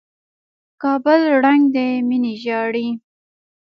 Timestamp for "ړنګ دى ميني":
1.43-2.33